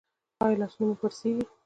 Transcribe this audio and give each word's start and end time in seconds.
ایا 0.43 0.55
لاسونه 0.59 0.85
مو 0.87 0.95
پړسیږي؟ 1.01 1.43